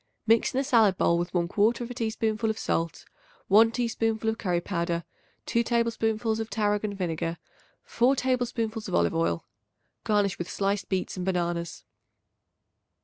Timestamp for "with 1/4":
1.19-1.93